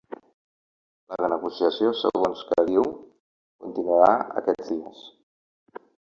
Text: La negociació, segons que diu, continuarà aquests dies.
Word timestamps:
La 1.25 1.27
negociació, 1.33 1.91
segons 1.99 2.41
que 2.51 2.63
diu, 2.69 2.87
continuarà 3.65 4.15
aquests 4.41 4.73
dies. 4.73 5.05